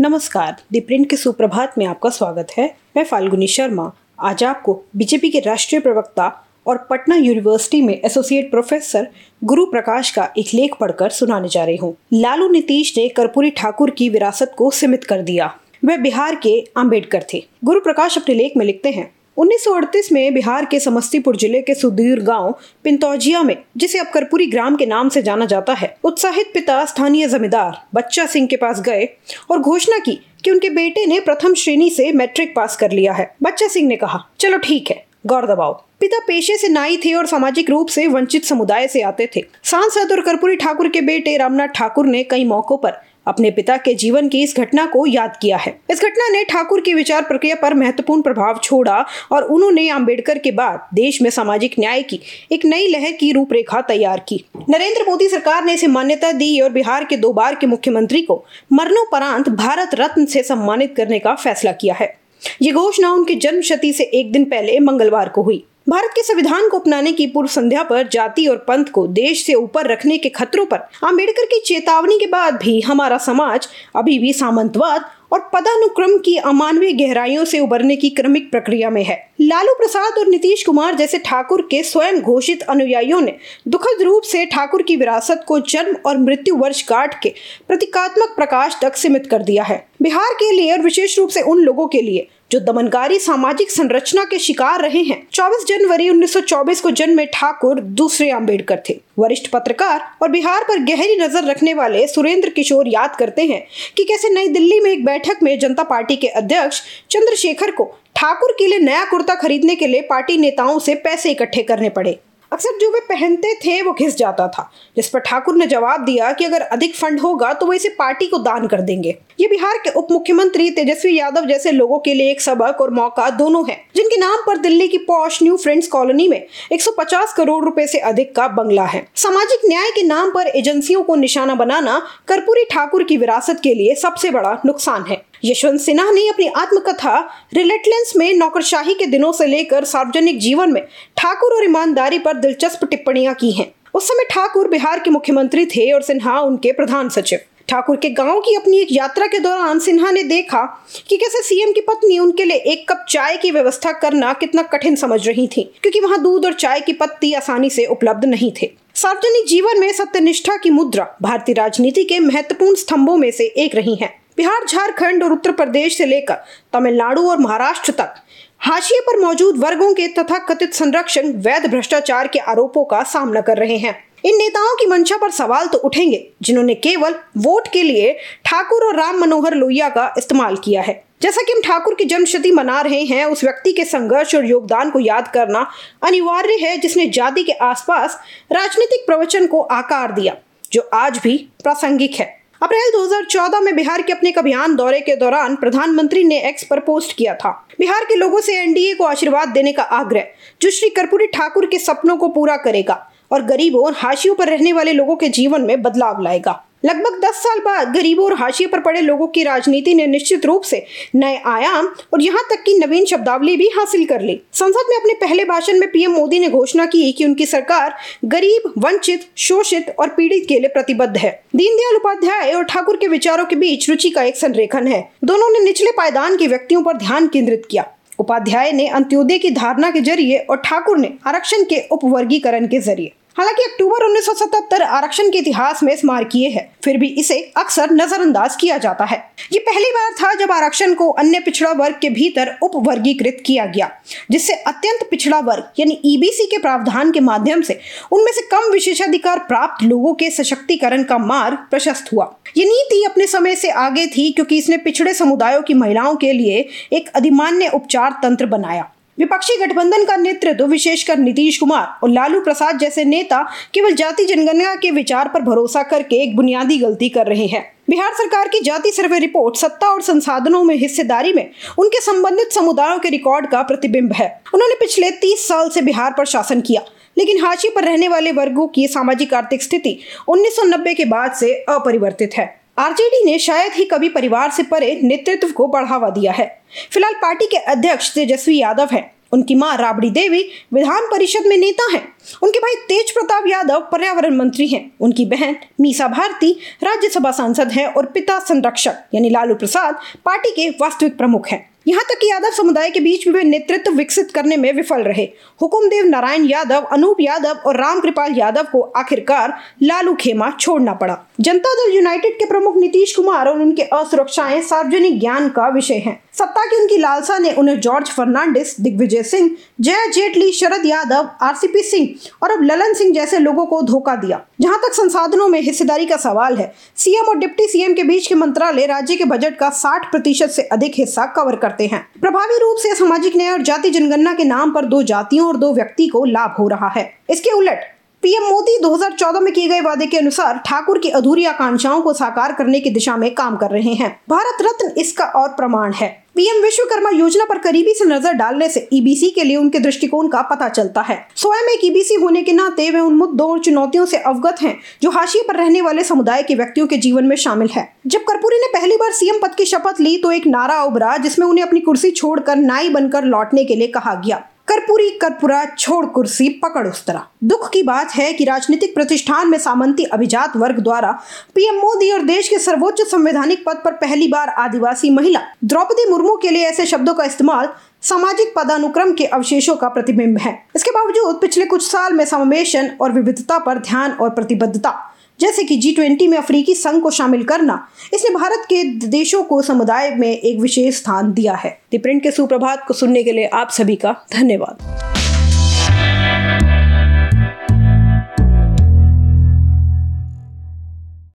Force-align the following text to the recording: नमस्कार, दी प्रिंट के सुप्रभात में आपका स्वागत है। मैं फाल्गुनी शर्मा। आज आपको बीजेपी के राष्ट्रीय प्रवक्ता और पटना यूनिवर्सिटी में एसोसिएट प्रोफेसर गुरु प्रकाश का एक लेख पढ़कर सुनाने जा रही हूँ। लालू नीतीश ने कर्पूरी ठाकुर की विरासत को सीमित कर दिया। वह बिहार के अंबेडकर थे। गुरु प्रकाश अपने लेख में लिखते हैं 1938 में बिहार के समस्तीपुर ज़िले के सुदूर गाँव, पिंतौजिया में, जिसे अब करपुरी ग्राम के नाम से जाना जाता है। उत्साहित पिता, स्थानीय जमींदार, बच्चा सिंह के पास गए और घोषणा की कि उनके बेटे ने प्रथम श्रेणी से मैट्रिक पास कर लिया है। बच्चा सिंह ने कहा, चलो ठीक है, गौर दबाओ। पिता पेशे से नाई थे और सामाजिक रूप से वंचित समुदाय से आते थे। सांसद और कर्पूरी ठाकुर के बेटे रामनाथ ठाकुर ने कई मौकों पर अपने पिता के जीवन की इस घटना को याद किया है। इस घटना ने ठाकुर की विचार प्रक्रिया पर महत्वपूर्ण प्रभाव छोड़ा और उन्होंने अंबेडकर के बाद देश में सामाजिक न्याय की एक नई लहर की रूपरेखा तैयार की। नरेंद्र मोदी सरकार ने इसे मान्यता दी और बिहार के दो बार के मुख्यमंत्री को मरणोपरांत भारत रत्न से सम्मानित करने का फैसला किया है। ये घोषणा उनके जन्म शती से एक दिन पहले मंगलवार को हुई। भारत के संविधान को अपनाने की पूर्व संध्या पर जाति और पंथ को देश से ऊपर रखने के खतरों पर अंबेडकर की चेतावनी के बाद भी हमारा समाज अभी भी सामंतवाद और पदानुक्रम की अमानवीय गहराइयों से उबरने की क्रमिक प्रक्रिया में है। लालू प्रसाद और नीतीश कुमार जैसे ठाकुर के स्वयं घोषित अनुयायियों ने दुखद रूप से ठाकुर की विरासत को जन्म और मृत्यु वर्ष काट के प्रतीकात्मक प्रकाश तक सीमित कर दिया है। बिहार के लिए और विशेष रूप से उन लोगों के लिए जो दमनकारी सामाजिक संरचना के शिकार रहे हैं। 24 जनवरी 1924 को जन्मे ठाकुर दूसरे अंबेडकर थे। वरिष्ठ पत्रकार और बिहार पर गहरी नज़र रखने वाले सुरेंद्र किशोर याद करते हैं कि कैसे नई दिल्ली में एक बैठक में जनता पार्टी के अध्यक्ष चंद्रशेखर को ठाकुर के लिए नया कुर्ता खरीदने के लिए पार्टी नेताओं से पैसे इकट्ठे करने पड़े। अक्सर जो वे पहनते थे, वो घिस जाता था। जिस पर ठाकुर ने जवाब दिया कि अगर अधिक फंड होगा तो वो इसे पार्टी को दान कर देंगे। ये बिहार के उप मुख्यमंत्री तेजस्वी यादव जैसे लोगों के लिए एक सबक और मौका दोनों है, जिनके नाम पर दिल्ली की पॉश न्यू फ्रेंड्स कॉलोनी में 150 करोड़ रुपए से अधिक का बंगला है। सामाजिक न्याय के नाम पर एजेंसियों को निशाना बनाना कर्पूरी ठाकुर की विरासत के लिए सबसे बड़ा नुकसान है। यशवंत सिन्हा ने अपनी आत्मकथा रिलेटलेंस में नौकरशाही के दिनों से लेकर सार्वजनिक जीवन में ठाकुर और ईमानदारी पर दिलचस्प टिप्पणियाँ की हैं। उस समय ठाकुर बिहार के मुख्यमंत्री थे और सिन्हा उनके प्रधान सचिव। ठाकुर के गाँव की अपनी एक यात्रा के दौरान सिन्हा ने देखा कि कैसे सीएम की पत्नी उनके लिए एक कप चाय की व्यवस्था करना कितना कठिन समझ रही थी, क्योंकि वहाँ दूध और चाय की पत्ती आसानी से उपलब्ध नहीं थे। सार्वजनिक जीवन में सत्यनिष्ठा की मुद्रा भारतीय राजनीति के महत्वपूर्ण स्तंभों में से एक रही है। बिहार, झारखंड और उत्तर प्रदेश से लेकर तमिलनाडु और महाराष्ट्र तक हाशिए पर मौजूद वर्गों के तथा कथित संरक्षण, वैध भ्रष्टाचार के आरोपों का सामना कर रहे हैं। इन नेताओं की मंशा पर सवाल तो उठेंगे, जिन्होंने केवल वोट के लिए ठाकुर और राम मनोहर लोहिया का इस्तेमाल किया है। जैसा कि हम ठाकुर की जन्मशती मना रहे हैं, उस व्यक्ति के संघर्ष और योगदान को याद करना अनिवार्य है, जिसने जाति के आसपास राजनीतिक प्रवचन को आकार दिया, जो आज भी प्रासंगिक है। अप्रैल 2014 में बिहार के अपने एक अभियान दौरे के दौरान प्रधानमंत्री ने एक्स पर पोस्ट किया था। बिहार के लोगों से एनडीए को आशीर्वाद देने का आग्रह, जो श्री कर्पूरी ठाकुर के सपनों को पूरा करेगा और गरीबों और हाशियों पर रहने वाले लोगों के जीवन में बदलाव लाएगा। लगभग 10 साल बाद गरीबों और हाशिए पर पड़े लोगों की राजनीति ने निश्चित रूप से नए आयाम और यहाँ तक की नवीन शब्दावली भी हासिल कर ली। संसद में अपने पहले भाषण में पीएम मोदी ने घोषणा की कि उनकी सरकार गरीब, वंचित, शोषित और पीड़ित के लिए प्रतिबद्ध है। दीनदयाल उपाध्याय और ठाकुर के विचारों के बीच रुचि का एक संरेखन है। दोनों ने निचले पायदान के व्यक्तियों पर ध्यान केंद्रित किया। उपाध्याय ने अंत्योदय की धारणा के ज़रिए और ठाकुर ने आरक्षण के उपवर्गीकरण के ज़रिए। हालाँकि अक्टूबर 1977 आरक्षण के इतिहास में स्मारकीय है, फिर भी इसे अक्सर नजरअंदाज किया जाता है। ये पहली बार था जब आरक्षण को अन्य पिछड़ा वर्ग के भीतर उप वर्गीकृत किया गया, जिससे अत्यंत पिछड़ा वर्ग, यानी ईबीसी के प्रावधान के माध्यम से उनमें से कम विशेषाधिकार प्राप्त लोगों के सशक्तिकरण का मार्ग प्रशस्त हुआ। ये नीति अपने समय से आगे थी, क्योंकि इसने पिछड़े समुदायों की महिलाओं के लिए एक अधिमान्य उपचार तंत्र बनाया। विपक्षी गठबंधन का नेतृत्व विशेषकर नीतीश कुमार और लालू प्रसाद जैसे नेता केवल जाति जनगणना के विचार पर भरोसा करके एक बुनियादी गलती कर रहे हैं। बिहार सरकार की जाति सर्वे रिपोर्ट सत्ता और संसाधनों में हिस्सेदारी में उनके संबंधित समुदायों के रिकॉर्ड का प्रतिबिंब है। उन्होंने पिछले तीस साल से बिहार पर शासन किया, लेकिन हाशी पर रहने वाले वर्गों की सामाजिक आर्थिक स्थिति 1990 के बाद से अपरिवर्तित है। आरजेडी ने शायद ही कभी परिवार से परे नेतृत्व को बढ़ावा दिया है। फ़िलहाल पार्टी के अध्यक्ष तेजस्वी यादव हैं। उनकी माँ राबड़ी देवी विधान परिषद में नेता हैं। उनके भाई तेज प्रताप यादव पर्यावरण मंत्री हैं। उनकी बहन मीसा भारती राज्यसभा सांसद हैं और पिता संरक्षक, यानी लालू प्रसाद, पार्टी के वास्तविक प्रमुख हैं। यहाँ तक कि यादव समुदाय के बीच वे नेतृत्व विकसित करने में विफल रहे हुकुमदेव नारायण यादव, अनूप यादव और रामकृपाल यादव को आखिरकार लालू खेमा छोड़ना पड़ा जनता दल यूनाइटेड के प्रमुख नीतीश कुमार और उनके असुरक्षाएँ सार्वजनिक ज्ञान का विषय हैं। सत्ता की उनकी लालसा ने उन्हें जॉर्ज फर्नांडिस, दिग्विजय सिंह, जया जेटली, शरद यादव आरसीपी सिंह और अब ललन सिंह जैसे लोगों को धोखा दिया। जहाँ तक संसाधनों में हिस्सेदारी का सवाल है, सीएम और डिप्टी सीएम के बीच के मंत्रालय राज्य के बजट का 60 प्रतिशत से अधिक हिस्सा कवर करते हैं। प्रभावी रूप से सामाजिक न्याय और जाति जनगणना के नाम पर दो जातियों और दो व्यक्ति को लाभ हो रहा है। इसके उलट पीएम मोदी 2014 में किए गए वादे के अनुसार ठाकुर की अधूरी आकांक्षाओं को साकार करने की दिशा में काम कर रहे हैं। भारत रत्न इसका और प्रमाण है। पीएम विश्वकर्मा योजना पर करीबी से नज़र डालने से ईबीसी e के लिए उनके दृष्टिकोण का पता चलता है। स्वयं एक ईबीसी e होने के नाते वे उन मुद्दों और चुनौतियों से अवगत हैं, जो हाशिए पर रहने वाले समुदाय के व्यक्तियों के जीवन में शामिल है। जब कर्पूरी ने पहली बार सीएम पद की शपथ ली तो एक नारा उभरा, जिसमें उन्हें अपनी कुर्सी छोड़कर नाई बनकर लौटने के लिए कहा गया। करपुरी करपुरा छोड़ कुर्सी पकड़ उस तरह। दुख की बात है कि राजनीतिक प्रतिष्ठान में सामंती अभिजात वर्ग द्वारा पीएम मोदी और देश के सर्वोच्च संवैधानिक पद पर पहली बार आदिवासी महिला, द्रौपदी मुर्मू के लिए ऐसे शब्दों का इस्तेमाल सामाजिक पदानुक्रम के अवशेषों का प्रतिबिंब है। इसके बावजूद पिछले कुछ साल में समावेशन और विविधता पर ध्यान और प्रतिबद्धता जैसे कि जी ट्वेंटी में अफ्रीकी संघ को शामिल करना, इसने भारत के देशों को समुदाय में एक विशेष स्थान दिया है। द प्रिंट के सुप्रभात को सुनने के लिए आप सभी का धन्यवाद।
नमस्कार, 0.00 0.56
दी 0.72 0.80
प्रिंट 0.80 1.08
के 1.10 1.16
सुप्रभात 1.16 1.74
में 1.78 1.84
आपका 1.86 2.10
स्वागत 2.10 2.46
है। 2.58 2.64
मैं 2.96 3.04
फाल्गुनी 3.04 3.46
शर्मा। 3.46 3.90
आज 4.20 4.44
आपको 4.44 4.74
बीजेपी 4.96 5.30
के 5.30 5.40
राष्ट्रीय 5.40 5.80
प्रवक्ता 5.80 6.28
और 6.66 6.78
पटना 6.90 7.16
यूनिवर्सिटी 7.16 7.80
में 7.82 7.94
एसोसिएट 7.94 8.50
प्रोफेसर 8.50 9.08
गुरु 9.44 9.66
प्रकाश 9.66 10.10
का 10.10 10.28
एक 10.38 10.54
लेख 10.54 10.74
पढ़कर 10.80 11.10
सुनाने 11.10 11.48
जा 11.48 11.64
रही 11.64 11.76
हूँ। 11.76 11.94
लालू 12.12 12.48
नीतीश 12.48 12.94
ने 12.98 13.08
कर्पूरी 13.08 13.50
ठाकुर 13.50 13.90
की 13.90 14.08
विरासत 14.08 14.54
को 14.58 14.70
सीमित 14.70 15.04
कर 15.04 15.22
दिया। 15.22 15.54
वह 15.84 15.96
बिहार 15.96 16.34
के 16.34 16.58
अंबेडकर 16.76 17.24
थे। 17.34 17.44
गुरु 17.64 17.80
प्रकाश 17.80 18.18
अपने 18.18 18.34
लेख 18.34 18.56
में 18.56 18.66
लिखते 18.66 18.90
हैं 18.90 19.10
1938 19.40 20.10
में 20.12 20.34
बिहार 20.34 20.64
के 20.64 20.78
समस्तीपुर 20.80 21.36
ज़िले 21.36 21.60
के 21.62 21.74
सुदूर 21.74 22.20
गाँव, 22.20 22.54
पिंतौजिया 22.84 23.42
में, 23.42 23.56
जिसे 23.76 23.98
अब 23.98 24.06
करपुरी 24.06 24.46
ग्राम 24.46 24.76
के 24.76 24.86
नाम 24.86 25.08
से 25.08 25.22
जाना 25.22 25.44
जाता 25.44 25.72
है। 25.72 25.94
उत्साहित 26.04 26.50
पिता, 26.54 26.84
स्थानीय 26.84 27.28
जमींदार, 27.28 27.80
बच्चा 27.94 28.26
सिंह 28.26 28.46
के 28.46 28.56
पास 28.56 28.80
गए 28.80 29.08
और 29.50 29.58
घोषणा 29.58 29.98
की 29.98 30.18
कि 30.44 30.50
उनके 30.50 30.70
बेटे 30.70 31.06
ने 31.06 31.20
प्रथम 31.20 31.54
श्रेणी 31.54 31.90
से 31.90 32.12
मैट्रिक 32.12 32.54
पास 32.56 32.76
कर 32.76 32.90
लिया 32.90 33.12
है। 33.12 33.34
बच्चा 33.42 33.68
सिंह 33.68 33.88
ने 33.88 33.96
कहा, 33.96 34.24
चलो 34.40 34.58
ठीक 34.58 34.90
है, 34.90 35.04
गौर 35.26 35.46
दबाओ। 35.46 35.82
पिता 36.00 36.18
पेशे 36.18 36.56
से 36.56 36.68
नाई 36.68 36.96
थे 36.96 37.12
और 37.14 37.26
सामाजिक 37.26 37.70
रूप 37.70 37.88
से 37.88 38.06
वंचित 38.06 38.44
समुदाय 38.44 38.88
से 38.88 39.02
आते 39.02 39.28
थे। 39.36 39.44
सांसद 39.64 40.12
और 40.12 40.20
कर्पूरी 40.20 40.56
ठाकुर 40.56 40.88
के 40.88 41.00
बेटे 41.00 41.36
रामनाथ 41.36 41.68
ठाकुर 41.68 42.06
ने 42.06 42.22
कई 42.24 42.44
मौकों 42.44 42.76
पर 42.76 42.92
अपने 43.30 43.50
पिता 43.50 43.76
के 43.76 43.94
जीवन 43.94 44.28
की 44.28 44.42
इस 44.42 44.54
घटना 44.56 44.84
को 44.86 45.04
याद 45.06 45.36
किया 45.42 45.56
है। 45.56 45.74
इस 45.90 46.02
घटना 46.02 46.28
ने 46.28 46.44
ठाकुर 46.44 46.80
की 46.80 46.94
विचार 46.94 47.22
प्रक्रिया 47.22 47.54
पर 47.54 47.74
महत्वपूर्ण 47.74 48.22
प्रभाव 48.22 48.60
छोड़ा 48.64 49.04
और 49.32 49.44
उन्होंने 49.44 49.88
अंबेडकर 49.88 50.38
के 50.38 50.50
बाद 50.50 50.88
देश 50.94 51.22
में 51.22 51.30
सामाजिक 51.30 51.74
न्याय 51.78 52.02
की 52.02 52.20
एक 52.52 52.64
नई 52.64 52.86
लहर 52.86 53.12
की 53.12 53.32
रूपरेखा 53.32 53.80
तैयार 53.80 54.24
की। 54.28 54.44
नरेंद्र 54.70 55.04
मोदी 55.08 55.28
सरकार 55.28 55.64
ने 55.64 55.74
इसे 55.74 55.86
मान्यता 55.86 56.32
दी 56.32 56.60
और 56.60 56.70
बिहार 56.70 57.04
के 57.04 57.16
दो 57.16 57.32
बार 57.32 57.54
के 57.54 57.66
मुख्यमंत्री 57.66 58.22
को 58.22 58.44
मरणोपरांत 58.72 59.48
भारत 59.48 59.94
रत्न 59.94 60.24
से 60.26 60.42
सम्मानित 60.42 60.94
करने 60.96 61.18
का 61.18 61.34
फैसला 61.34 61.72
किया 61.72 61.94
है। 61.94 62.14
ये 62.62 62.72
घोषणा 62.72 63.10
उनके 63.12 63.34
जन्म 63.34 63.60
शती 63.60 63.92
से 63.92 64.04
एक 64.04 64.32
दिन 64.32 64.44
पहले 64.44 64.78
मंगलवार 64.80 65.28
को 65.28 65.42
हुई। 65.42 65.64
भारत 65.90 66.10
के 66.14 66.22
संविधान 66.22 66.68
को 66.68 66.78
अपनाने 66.78 67.12
की 67.12 67.26
पूर्व 67.26 67.48
संध्या 67.48 67.82
पर 67.82 68.08
जाति 68.08 68.46
और 68.46 68.56
पंथ 68.58 68.90
को 68.94 69.06
देश 69.06 69.44
से 69.46 69.54
ऊपर 69.54 69.86
रखने 69.86 70.18
के 70.18 70.28
खतरों 70.28 70.66
पर 70.66 70.78
अंबेडकर 71.04 71.44
की 71.44 71.58
चेतावनी 71.60 72.18
के 72.18 72.26
बाद 72.26 72.58
भी 72.62 72.80
हमारा 72.80 73.18
समाज 73.18 73.68
अभी 73.96 74.18
भी 74.18 74.32
सामंतवाद 74.32 75.08
और 75.32 75.40
पदानुक्रम 75.54 76.16
की 76.18 76.36
अमानवीय 76.36 76.92
गहराइयों 76.92 77.44
से 77.44 77.60
उबरने 77.60 77.96
की 77.96 78.10
क्रमिक 78.10 78.50
प्रक्रिया 78.50 78.90
में 78.90 79.02
है। 79.04 79.18
लालू 79.40 79.74
प्रसाद 79.74 80.18
और 80.18 80.26
नीतीश 80.26 80.64
कुमार 80.64 80.94
जैसे 80.94 81.18
ठाकुर 81.18 81.62
के 81.70 81.82
स्वयं 81.82 82.20
घोषित 82.20 82.62
अनुयायियों 82.62 83.20
ने 83.20 83.36
दुखद 83.68 84.02
रूप 84.02 84.22
से 84.22 84.46
ठाकुर 84.46 84.82
की 84.82 84.96
विरासत 84.96 85.44
को 85.48 85.58
जन्म 85.68 85.96
और 86.06 86.18
मृत्यु 86.18 86.56
वर्ष 86.56 86.82
काट 86.82 87.22
के 87.22 87.34
प्रतीकात्मक 87.68 88.34
प्रकाश 88.36 88.78
तक 88.82 88.96
सीमित 88.96 89.26
कर 89.26 89.42
दिया 89.42 89.64
है। 89.64 89.86
बिहार 90.02 90.34
के 90.34 90.52
लिए 90.52 90.72
और 90.72 90.82
विशेष 90.82 91.18
रूप 91.18 91.28
से 91.28 91.42
उन 91.42 91.58
लोगों 91.58 91.86
के 91.88 92.00
लिए 92.00 92.28
जो 92.52 92.58
दमनकारी 92.60 93.18
सामाजिक 93.18 93.70
संरचना 93.70 94.24
के 94.24 94.38
शिकार 94.38 94.80
रहे 94.82 95.02
हैं। 95.02 95.20
24 95.32 95.64
जनवरी 95.66 96.08
1924 96.08 96.80
को 96.80 96.90
जन्मे 96.90 97.26
ठाकुर 97.26 97.80
दूसरे 97.80 98.30
अंबेडकर 98.30 98.80
थे। 98.88 98.98
वरिष्ठ 99.18 99.48
पत्रकार 99.48 100.00
और 100.22 100.28
बिहार 100.28 100.64
पर 100.64 100.78
गहरी 100.84 101.16
नज़र 101.16 101.44
रखने 101.44 101.74
वाले 101.74 102.06
सुरेंद्र 102.06 102.48
किशोर 102.48 102.88
याद 102.88 103.14
करते 103.16 103.44
हैं 103.46 103.62
कि 103.96 104.04
कैसे 104.04 104.30
नई 104.30 104.48
दिल्ली 104.48 104.80
में 104.80 104.90
एक 104.90 105.04
बैठक 105.04 105.42
में 105.42 105.58
जनता 105.58 105.82
पार्टी 105.82 106.16
के 106.16 106.28
अध्यक्ष 106.28 106.82
चंद्रशेखर 107.10 107.70
को 107.70 107.84
ठाकुर 108.16 108.52
के 108.52 108.66
लिए 108.66 108.78
नया 108.78 109.04
कुर्ता 109.04 109.34
खरीदने 109.34 109.74
के 109.74 109.86
लिए 109.86 110.00
पार्टी 110.00 110.36
नेताओं 110.36 110.78
से 110.78 110.94
पैसे 110.94 111.30
इकट्ठे 111.30 111.62
करने 111.62 111.88
पड़े। 111.88 112.18
अक्सर 112.52 112.78
जो 112.78 112.90
वे 112.90 113.00
पहनते 113.00 113.54
थे, 113.56 113.80
वो 113.82 113.92
घिस 113.92 114.16
जाता 114.16 114.46
था। 114.48 114.70
जिस 114.96 115.08
पर 115.08 115.20
ठाकुर 115.20 115.56
ने 115.56 115.66
जवाब 115.66 116.04
दिया 116.04 116.32
कि 116.32 116.44
अगर 116.44 116.60
अधिक 116.62 116.94
फंड 116.94 117.20
होगा 117.20 117.52
तो 117.52 117.66
वो 117.66 117.72
इसे 117.72 117.88
पार्टी 117.88 118.26
को 118.26 118.38
दान 118.38 118.66
कर 118.66 118.80
देंगे। 118.80 119.16
ये 119.40 119.48
बिहार 119.48 119.78
के 119.78 119.90
उप 119.90 120.08
मुख्यमंत्री 120.12 120.70
तेजस्वी 120.70 121.18
यादव 121.18 121.46
जैसे 121.46 121.70
लोगों 121.72 121.98
के 121.98 122.14
लिए 122.14 122.30
एक 122.30 122.40
सबक 122.40 122.80
और 122.80 122.90
मौका 122.90 123.28
दोनों 123.30 123.64
है, 123.68 123.76
जिनके 123.96 124.16
नाम 124.16 124.36
पर 124.46 124.56
दिल्ली 124.58 124.88
की 124.88 124.98
पॉश 124.98 125.42
न्यू 125.42 125.56
फ्रेंड्स 125.56 125.88
कॉलोनी 125.88 126.28
में 126.28 126.46
150 126.72 127.32
करोड़ 127.32 127.64
रुपए 127.64 127.86
से 127.86 127.98
अधिक 128.00 128.34
का 128.36 128.48
बंगला 128.50 128.84
है। 128.84 129.06
सामाजिक 129.16 129.68
न्याय 129.68 129.90
के 129.90 130.02
नाम 130.02 130.30
पर 130.30 130.46
एजेंसियों 130.48 131.02
को 131.02 131.16
निशाना 131.16 131.54
बनाना 131.54 132.00
कर्पूरी 132.28 132.64
ठाकुर 132.64 133.04
की 133.04 133.16
विरासत 133.16 133.60
के 133.62 133.74
लिए 133.74 133.94
सबसे 133.94 134.30
बड़ा 134.30 134.58
नुकसान 134.66 135.04
है। 135.04 135.22
यशवंत 135.44 135.80
सिन्हा 135.80 136.10
ने 136.10 136.28
अपनी 136.28 136.46
आत्मकथा 136.56 137.18
रिलेटलेंस 137.54 138.12
में 138.16 138.32
नौकरशाही 138.34 138.94
के 138.94 139.06
दिनों 139.06 139.32
से 139.32 139.46
लेकर 139.46 139.84
सार्वजनिक 139.84 140.38
जीवन 140.38 140.72
में 140.72 140.82
ठाकुर 141.16 141.54
और 141.54 141.64
ईमानदारी 141.64 142.18
पर 142.18 142.36
दिलचस्प 142.36 142.84
टिप्पणियाँ 142.84 143.34
की 143.34 143.50
हैं। 143.50 143.72
उस 143.94 144.08
समय 144.08 144.24
ठाकुर 144.30 144.68
बिहार 144.68 145.00
के 145.00 145.10
मुख्यमंत्री 145.10 145.66
थे 145.66 145.90
और 145.92 146.02
सिन्हा 146.02 146.40
उनके 146.40 146.72
प्रधान 146.72 147.08
सचिव। 147.08 147.38
ठाकुर 147.68 147.96
के 147.96 148.08
गाँव 148.10 148.40
की 148.40 148.54
अपनी 148.54 148.78
एक 148.78 148.88
यात्रा 148.92 149.26
के 149.26 149.38
दौरान 149.38 149.78
सिन्हा 149.78 150.10
ने 150.10 150.22
देखा 150.22 150.62
कि 151.08 151.16
कैसे 151.16 151.42
सीएम 151.42 151.72
की 151.72 151.80
पत्नी 151.80 152.18
उनके 152.18 152.44
लिए 152.44 152.56
एक 152.56 152.86
कप 152.88 153.04
चाय 153.08 153.36
की 153.36 153.50
व्यवस्था 153.50 153.92
करना 153.92 154.32
कितना 154.32 154.62
कठिन 154.62 154.96
समझ 154.96 155.26
रही 155.28 155.46
थी, 155.46 155.62
क्योंकि 155.82 156.00
वहाँ 156.00 156.22
दूध 156.22 156.44
और 156.44 156.52
चाय 156.52 156.80
की 156.80 156.92
पत्ती 156.92 157.32
आसानी 157.32 157.70
से 157.70 157.86
उपलब्ध 157.86 158.24
नहीं 158.24 158.52
थे। 158.62 158.70
सार्वजनिक 158.94 159.46
जीवन 159.46 159.80
में 159.80 159.92
सत्यनिष्ठा 159.92 160.56
की 160.56 160.70
मुद्रा 160.70 161.06
भारतीय 161.22 161.54
राजनीति 161.54 162.04
के 162.04 162.18
महत्वपूर्ण 162.18 162.74
स्तंभों 162.74 163.16
में 163.16 163.30
से 163.30 163.44
एक 163.56 163.74
रही 163.74 163.94
है। 163.94 164.19
बिहार, 164.40 164.64
झारखंड 164.66 165.22
और 165.24 165.32
उत्तर 165.32 165.52
प्रदेश 165.52 165.96
से 165.98 166.04
लेकर 166.06 166.36
तमिलनाडु 166.72 167.22
और 167.30 167.38
महाराष्ट्र 167.38 167.92
तक 167.92 168.14
हाशिए 168.58 169.00
पर 169.00 169.18
मौजूद 169.20 169.58
वर्गों 169.58 169.92
के 169.94 170.06
तथा 170.08 170.38
कथित 170.38 170.74
संरक्षण, 170.74 171.32
वैध 171.38 171.66
भ्रष्टाचार 171.66 172.28
के 172.28 172.38
आरोपों 172.38 172.84
का 172.84 173.02
सामना 173.02 173.40
कर 173.40 173.58
रहे 173.58 173.76
हैं। 173.76 173.92
इन 174.24 174.36
नेताओं 174.36 174.76
की 174.76 174.86
मंशा 174.86 175.16
पर 175.16 175.30
सवाल 175.30 175.66
तो 175.66 175.78
उठेंगे, 175.78 176.26
जिन्होंने 176.42 176.74
केवल 176.74 177.14
वोट 177.38 177.68
के 177.68 177.82
लिए 177.82 178.12
ठाकुर 178.44 178.86
और 178.86 178.96
राम 178.96 179.20
मनोहर 179.20 179.54
लोहिया 179.54 179.88
का 179.88 180.12
इस्तेमाल 180.18 180.56
किया 180.56 180.82
है। 180.82 181.02
जैसा 181.22 181.42
कि 181.42 181.52
हम 181.52 181.60
ठाकुर 181.60 181.94
की 181.94 182.04
जन्मशती 182.04 182.50
मना 182.50 182.80
रहे 182.80 183.04
हैं, 183.04 183.24
उस 183.24 183.44
व्यक्ति 183.44 183.72
के 183.72 183.84
संघर्ष 183.84 184.34
और 184.34 184.46
योगदान 184.46 184.90
को 184.90 185.00
याद 185.00 185.28
करना 185.28 185.66
अनिवार्य 186.02 186.58
है, 186.62 186.76
जिसने 186.78 187.06
जाति 187.10 187.44
के 187.44 187.52
आसपास 187.52 188.20
राजनीतिक 188.52 189.06
प्रवचन 189.06 189.46
को 189.46 189.60
आकार 189.60 190.12
दिया, 190.12 190.36
जो 190.72 190.90
आज 190.94 191.18
भी 191.18 191.36
प्रासंगिक 191.62 192.14
है। 192.14 192.39
अप्रैल 192.62 192.90
2014 192.92 193.60
में 193.60 193.76
बिहार 193.76 194.02
के 194.02 194.12
अपने 194.12 194.28
एक 194.28 194.38
अभियान 194.38 194.74
दौरे 194.76 195.00
के 195.00 195.14
दौरान 195.16 195.54
प्रधानमंत्री 195.56 196.24
ने 196.24 196.40
एक्स 196.40 196.64
पर 196.64 196.80
पोस्ट 196.80 197.16
किया 197.16 197.34
था। 197.34 197.50
बिहार 197.78 198.04
के 198.04 198.14
लोगों 198.14 198.40
से 198.40 198.56
एनडीए 198.62 198.94
को 198.94 199.04
आशीर्वाद 199.04 199.48
देने 199.48 199.72
का 199.72 199.82
आग्रह, 199.82 200.24
जो 200.62 200.70
श्री 200.70 200.88
कर्पूरी 200.88 201.26
ठाकुर 201.26 201.66
के 201.66 201.78
सपनों 201.78 202.16
को 202.16 202.28
पूरा 202.28 202.56
करेगा 202.56 203.10
और 203.32 203.42
गरीबों 203.42 203.84
और 203.84 203.94
हाशियों 203.96 204.34
पर 204.34 204.48
रहने 204.48 204.72
वाले 204.72 204.92
लोगों 204.92 205.16
के 205.16 205.28
जीवन 205.28 205.62
में 205.62 205.82
बदलाव 205.82 206.20
लाएगा। 206.22 206.64
लगभग 206.84 207.18
10 207.20 207.34
साल 207.34 207.58
बाद 207.58 207.92
गरीबों 207.94 208.24
और 208.24 208.34
हाशिए 208.34 208.66
पर 208.66 208.80
पड़े 208.80 209.00
लोगों 209.00 209.26
की 209.26 209.42
राजनीति 209.42 209.94
ने 209.94 210.06
निश्चित 210.06 210.46
रूप 210.46 210.62
से 210.62 210.84
नए 211.14 211.36
आयाम 211.46 211.86
और 212.12 212.22
यहाँ 212.22 212.42
तक 212.50 212.62
की 212.62 212.78
नवीन 212.78 213.04
शब्दावली 213.04 213.56
भी 213.56 213.68
हासिल 213.68 214.04
कर 214.06 214.20
ली। 214.20 214.40
संसद 214.52 214.90
में 214.90 214.96
अपने 214.96 215.14
पहले 215.14 215.44
भाषण 215.44 215.78
में 215.78 215.90
पीएम 215.90 216.12
मोदी 216.12 216.38
ने 216.38 216.48
घोषणा 216.48 216.86
की 216.86 217.12
कि 217.12 217.24
उनकी 217.24 217.46
सरकार 217.46 217.94
गरीब, 218.24 218.72
वंचित, 218.78 219.28
शोषित 219.36 219.94
और 219.98 220.08
पीड़ित 220.08 220.46
के 220.48 220.58
लिए 220.58 220.68
प्रतिबद्ध 220.68 221.16
है। 221.16 221.30
दीनदयाल 221.56 221.96
उपाध्याय 221.96 222.52
और 222.52 222.64
ठाकुर 222.64 222.96
के 222.96 223.08
विचारों 223.08 223.44
के 223.44 223.56
बीच 223.56 223.88
रुचि 223.90 224.10
का 224.10 224.22
एक 224.22 224.36
संरेखन 224.36 224.86
है। 224.86 225.00
दोनों 225.24 225.50
ने 225.50 225.60
निचले 225.60 225.90
पायदान 225.90 226.36
के 226.36 226.46
व्यक्तियों 226.46 226.82
पर 226.82 226.96
ध्यान 226.96 227.28
केंद्रित 227.28 227.68
किया। 227.70 227.86
उपाध्याय 228.18 228.72
ने 228.72 228.86
अंत्योदय 228.88 229.38
की 229.38 229.50
धारणा 229.50 229.90
के 229.90 230.00
ज़रिए 230.00 230.38
और 230.38 230.56
ठाकुर 230.56 230.98
ने 230.98 231.12
आरक्षण 231.26 231.62
के 231.64 231.80
उपवर्गीकरण 231.92 232.66
के 232.66 232.78
ज़रिए। 232.78 233.12
हालाँकि 233.36 233.62
अक्टूबर 233.62 234.04
1977 234.04 234.82
आरक्षण 234.84 235.30
के 235.30 235.38
इतिहास 235.38 235.82
में 235.82 235.94
स्मारकीय 235.96 236.48
है, 236.48 236.70
फिर 236.84 236.96
भी 236.96 237.08
इसे 237.18 237.38
अक्सर 237.56 237.90
नजरअंदाज 237.92 238.56
किया 238.56 238.78
जाता 238.78 239.04
है। 239.04 239.18
ये 239.52 239.58
पहली 239.60 239.90
बार 239.90 240.12
था 240.14 240.32
जब 240.34 240.52
आरक्षण 240.52 240.94
को 240.94 241.08
अन्य 241.12 241.40
पिछड़ा 241.40 241.70
वर्ग 241.72 241.98
के 242.02 242.10
भीतर 242.10 242.50
उप 242.62 242.72
वर्गीकृत 242.88 243.42
किया 243.46 243.66
गया, 243.66 243.90
जिससे 244.30 244.54
अत्यंत 244.54 245.08
पिछड़ा 245.10 245.38
वर्ग, 245.40 245.70
यानी 245.78 246.00
ईबीसी 246.04 246.46
के 246.46 246.58
प्रावधान 246.58 247.12
के 247.12 247.20
माध्यम 247.20 247.62
से 247.62 247.80
उनमें 248.12 248.32
से 248.32 248.46
कम 248.52 248.70
विशेषाधिकार 248.72 249.38
प्राप्त 249.38 249.84
लोगों 249.84 250.14
के 250.14 250.30
सशक्तिकरण 250.30 251.02
का 251.02 251.18
मार्ग 251.18 251.66
प्रशस्त 251.70 252.12
हुआ। 252.12 252.32
ये 252.56 252.64
नीति 252.64 253.04
अपने 253.04 253.26
समय 253.26 253.56
से 253.56 253.70
आगे 253.70 254.06
थी, 254.06 254.30
क्योंकि 254.32 254.58
इसने 254.58 254.76
पिछड़े 254.76 255.14
समुदायों 255.14 255.62
की 255.62 255.74
महिलाओं 255.74 256.16
के 256.16 256.32
लिए 256.32 256.68
एक 256.92 257.10
अधिमान्य 257.14 257.68
उपचार 257.68 258.18
तंत्र 258.22 258.46
बनाया। 258.46 258.90
विपक्षी 259.20 259.56
गठबंधन 259.56 260.04
का 260.04 260.14
नेतृत्व 260.16 260.66
विशेषकर 260.66 261.18
नीतीश 261.18 261.58
कुमार 261.58 261.86
और 262.02 262.10
लालू 262.10 262.40
प्रसाद 262.40 262.78
जैसे 262.78 263.04
नेता 263.04 263.42
केवल 263.74 263.94
जाति 263.94 264.24
जनगणना 264.24 264.74
के 264.74 264.90
विचार 264.90 265.28
पर 265.28 265.40
भरोसा 265.40 265.82
करके 265.82 266.16
एक 266.16 266.36
बुनियादी 266.36 266.78
गलती 266.78 267.08
कर 267.08 267.26
रहे 267.26 267.46
हैं। 267.46 267.62
बिहार 267.90 268.12
सरकार 268.14 268.48
की 268.48 268.60
जाति 268.60 268.90
सर्वे 268.90 269.18
रिपोर्ट 269.18 269.56
सत्ता 269.56 269.86
और 269.86 270.02
संसाधनों 270.02 270.62
में 270.64 270.74
हिस्सेदारी 270.74 271.32
में 271.32 271.50
उनके 271.78 272.00
संबंधित 272.00 272.52
समुदायों 272.52 272.98
के 272.98 273.08
रिकॉर्ड 273.08 273.50
का 273.50 273.62
प्रतिबिंब 273.62 274.12
है। 274.12 274.28
उन्होंने 274.54 274.74
पिछले 274.80 275.10
तीस 275.10 275.46
साल 275.48 275.68
से 275.70 275.82
बिहार 275.82 276.14
पर 276.18 276.26
शासन 276.26 276.60
किया, 276.60 276.82
लेकिन 277.16 277.44
हाशी 277.44 277.68
पर 277.68 277.84
रहने 277.84 278.08
वाले 278.08 278.32
वर्गों 278.32 278.66
की 278.68 278.86
सामाजिक 278.88 279.34
आर्थिक 279.34 279.62
स्थिति 279.62 279.98
1990 280.28 280.94
के 280.94 281.04
बाद 281.06 281.32
से 281.32 281.52
अपरिवर्तित 281.68 282.38
है। 282.38 282.59
आरजेडी 282.78 283.24
ने 283.24 283.38
शायद 283.38 283.72
ही 283.72 283.84
कभी 283.84 284.08
परिवार 284.08 284.50
से 284.50 284.62
परे 284.62 285.00
नेतृत्व 285.02 285.50
को 285.50 285.66
बढ़ावा 285.66 286.10
दिया 286.10 286.32
है। 286.32 286.46
फ़िलहाल 286.90 287.14
पार्टी 287.14 287.46
के 287.46 287.56
अध्यक्ष 287.56 288.14
तेजस्वी 288.14 288.58
यादव 288.58 288.88
हैं। 288.92 289.10
उनकी 289.32 289.54
माँ 289.54 289.76
राबड़ी 289.76 290.10
देवी 290.10 290.42
विधान 290.74 291.06
परिषद 291.06 291.46
में 291.46 291.56
नेता 291.56 291.90
हैं। 291.92 292.02
उनके 292.42 292.58
भाई 292.58 292.74
तेज 292.88 293.10
प्रताप 293.10 293.44
यादव 293.46 293.80
पर्यावरण 293.92 294.36
मंत्री 294.36 294.66
हैं। 294.66 294.90
उनकी 295.00 295.26
बहन 295.26 295.56
मीसा 295.80 296.08
भारती 296.08 296.52
राज्यसभा 296.82 297.30
सांसद 297.30 297.72
हैं 297.72 297.86
और 297.86 298.06
पिता 298.06 298.38
संरक्षक, 298.38 298.94
यानी 299.14 299.30
लालू 299.30 299.54
प्रसाद, 299.54 299.98
पार्टी 300.24 300.50
के 300.50 300.68
वास्तविक 300.70 301.16
प्रमुख 301.18 301.48
हैं। 301.48 301.68
यहाँ 301.90 302.02
तक 302.08 302.18
कि 302.20 302.28
यादव 302.30 302.50
समुदाय 302.50 302.90
के 302.90 303.00
बीच 303.00 303.26
वे 303.28 303.42
नेतृत्व 303.42 303.92
विकसित 303.92 304.30
करने 304.30 304.56
में 304.56 304.72
विफल 304.72 305.02
रहे 305.02 305.22
हुकुमदेव 305.60 306.04
नारायण 306.06 306.44
यादव, 306.44 306.82
अनूप 306.82 307.20
यादव 307.20 307.62
और 307.66 307.76
रामकृपाल 307.76 308.34
यादव 308.36 308.66
को 308.72 308.80
आखिरकार 308.96 309.54
लालू 309.82 310.14
खेमा 310.14 310.50
छोड़ना 310.60 310.92
पड़ा 310.94 311.16
जनता 311.40 311.72
दल 311.74 311.94
यूनाइटेड 311.94 312.34
के 312.34 312.46
प्रमुख 312.46 312.76
नीतीश 312.76 313.16
कुमार 313.16 313.48
और 313.48 313.60
उनके 313.60 313.82
असुरक्षाएँ 313.92 314.60
सार्वजनिक 314.62 315.18
ज्ञान 315.20 315.48
का 315.48 315.68
विषय 315.68 315.98
हैं। 316.06 316.18
सत्ता 316.40 316.64
की 316.66 316.76
उनकी 316.76 316.96
लालसा 316.96 317.36
ने 317.38 317.52
उन्हें 317.52 317.80
जॉर्ज 317.80 318.10
फर्नांडिस, 318.10 318.80
दिग्विजय 318.80 319.22
सिंह, 319.22 319.50
जया 319.80 320.06
जेटली, 320.06 320.52
शरद 320.52 320.86
यादव 320.86 321.28
आरसीपी 321.42 321.82
सिंह 321.82 322.08
और 322.42 322.50
अब 322.50 322.62
ललन 322.62 322.94
सिंह 322.94 323.12
जैसे 323.14 323.38
लोगों 323.38 323.66
को 323.66 323.80
धोखा 323.82 324.14
दिया। 324.16 324.40
जहाँ 324.60 324.78
तक 324.78 324.94
संसाधनों 324.94 325.48
में 325.48 325.60
हिस्सेदारी 325.60 326.06
का 326.06 326.16
सवाल 326.16 326.56
है, 326.56 326.72
सीएम 326.96 327.28
और 327.28 327.38
डिप्टी 327.38 327.66
सीएम 327.66 327.94
के 327.94 328.02
बीच 328.02 328.26
के 328.26 328.34
मंत्रालय 328.34 328.86
राज्य 328.86 329.16
के 329.16 329.24
बजट 329.24 329.58
का 329.58 329.70
60 329.74 330.10
प्रतिशत 330.10 330.50
से 330.50 330.62
अधिक 330.62 330.92
हिस्सा 330.94 331.26
कवर 331.26 331.56
करते 331.56 331.86
हैं। 331.86 332.06
प्रभावी 332.20 332.58
रूप 332.58 332.76
से 332.76 332.94
सामाजिक 332.94 333.36
न्याय 333.36 333.52
और 333.52 333.62
जाति 333.62 333.90
जनगणना 333.90 334.34
के 334.34 334.44
नाम 334.44 334.74
पर 334.74 334.84
दो 334.84 335.02
जातियों 335.02 335.48
और 335.48 335.56
दो 335.56 335.72
व्यक्ति 335.74 336.08
को 336.08 336.24
लाभ 336.24 336.56
हो 336.58 336.68
रहा 336.68 336.88
है। 336.88 337.10
इसके 337.30 337.50
उलट 337.50 337.84
पीएम 338.30 338.42
मोदी 338.44 338.76
2014 338.78 339.40
में 339.40 339.52
किए 339.52 339.68
गए 339.68 339.80
वादे 339.80 340.06
के 340.06 340.16
अनुसार 340.18 340.58
ठाकुर 340.66 340.98
की 340.98 341.08
अधूरी 341.10 341.44
आकांक्षाओं 341.44 342.02
को 342.02 342.12
साकार 342.12 342.52
करने 342.52 342.80
की 342.80 342.90
दिशा 342.90 343.16
में 343.16 343.34
काम 343.34 343.56
कर 343.56 343.70
रहे 343.70 343.92
हैं। 343.92 344.10
भारत 344.30 344.62
रत्न 344.62 344.90
इसका 345.00 345.24
और 345.36 345.48
प्रमाण 345.48 345.92
है। 345.92 346.08
पीएम 346.36 346.62
विश्वकर्मा 346.62 347.10
योजना 347.10 347.44
पर 347.44 347.58
करीबी 347.58 347.94
से 347.94 348.04
नज़र 348.04 348.32
डालने 348.32 348.68
से 348.68 348.88
ईबीसी 348.92 349.30
e 349.30 349.34
के 349.34 349.44
लिए 349.44 349.56
उनके 349.56 349.78
दृष्टिकोण 349.78 350.28
का 350.28 350.42
पता 350.42 350.68
चलता 350.68 351.00
है। 351.00 351.16
स्वयं 351.36 351.72
एक 351.72 351.84
ईबीसी 351.84 352.16
e 352.16 352.20
होने 352.22 352.42
के 352.42 352.52
नाते 352.52 352.88
वे 352.90 353.00
उन 353.00 353.14
मुद्दों 353.14 353.50
और 353.50 353.58
चुनौतियों 353.58 354.06
से 354.06 354.16
अवगत 354.16 354.62
हैं, 354.62 354.76
जो 355.02 355.10
हाशिए 355.10 355.42
पर 355.48 355.56
रहने 355.56 355.80
वाले 355.80 356.04
समुदाय 356.04 356.42
के 356.42 356.54
व्यक्तियों 356.54 356.86
के 356.86 356.96
जीवन 356.98 357.24
में 357.24 357.36
शामिल 357.36 357.68
है। 357.68 357.86
जब 358.06 358.20
कर्पूरी 358.20 358.58
ने 358.58 358.66
पहली 358.78 358.96
बार 358.96 359.12
सीएम 359.12 359.40
पद 359.42 359.54
की 359.54 359.64
शपथ 359.64 360.00
ली 360.00 360.16
तो 360.16 360.30
एक 360.32 360.46
नारा 360.46 360.82
उभरा, 360.84 361.16
जिसमें 361.16 361.46
उन्हें 361.46 361.64
अपनी 361.64 361.80
कुर्सी 361.80 362.10
छोड़कर 362.12 362.56
नाई 362.56 362.88
बनकर 362.88 363.24
लौटने 363.24 363.64
के 363.64 363.74
लिए 363.74 363.88
कहा 363.88 364.14
गया। 364.26 364.42
करपुरी 364.70 365.08
करपुरा 365.10 365.64
छोड़ 365.78 366.04
कुर्सी 366.06 366.48
पकड़ 366.62 366.86
उस 366.88 367.04
तरह। 367.06 367.22
दुख 367.44 367.68
की 367.72 367.82
बात 367.82 368.10
है 368.10 368.32
कि 368.32 368.44
राजनीतिक 368.44 368.94
प्रतिष्ठान 368.94 369.48
में 369.50 369.58
सामंती 369.58 370.04
अभिजात 370.04 370.56
वर्ग 370.56 370.78
द्वारा 370.78 371.10
पीएम 371.54 371.76
मोदी 371.76 372.10
और 372.12 372.22
देश 372.22 372.48
के 372.48 372.58
सर्वोच्च 372.58 373.02
संवैधानिक 373.02 373.64
पद 373.66 373.82
पर 373.84 373.92
पहली 373.96 374.28
बार 374.28 374.48
आदिवासी 374.48 375.10
महिला, 375.10 375.40
द्रौपदी 375.64 376.08
मुर्मू 376.10 376.36
के 376.36 376.50
लिए 376.50 376.66
ऐसे 376.66 376.86
शब्दों 376.86 377.14
का 377.14 377.24
इस्तेमाल 377.24 377.68
सामाजिक 378.02 378.52
पदानुक्रम 378.56 379.12
के 379.12 379.24
अवशेषों 379.26 379.76
का 379.76 379.88
प्रतिबिंब 379.88 380.38
है। 380.38 380.58
इसके 380.76 380.90
बावजूद 380.90 381.40
पिछले 381.40 381.64
कुछ 381.66 381.90
साल 381.90 382.12
में 382.12 382.24
समावेशन 382.24 382.90
और 383.00 383.12
विविधता 383.12 383.58
पर 383.58 383.78
ध्यान 383.80 384.12
और 384.12 384.30
प्रतिबद्धता 384.30 384.98
जैसे 385.40 385.62
कि 385.64 385.76
जी 385.76 385.92
ट्वेंटी 385.92 386.26
में 386.26 386.36
अफ्रीकी 386.38 386.74
संघ 386.74 387.02
को 387.02 387.10
शामिल 387.10 387.44
करना, 387.44 387.86
इसने 388.14 388.30
भारत 388.30 388.66
के 388.68 388.82
देशों 389.08 389.42
को 389.42 389.62
समुदाय 389.62 390.10
में 390.10 390.30
एक 390.30 390.60
विशेष 390.60 390.96
स्थान 390.96 391.32
दिया 391.32 391.54
है। 391.54 391.78
द 391.94 392.00
प्रिंट 392.02 392.22
के 392.22 392.30
सुप्रभात 392.30 392.84
को 392.88 392.94
सुनने 392.94 393.22
के 393.22 393.32
लिए 393.32 393.46
आप 393.54 393.70
सभी 393.70 393.96
का 393.96 394.16
धन्यवाद। 394.32 395.19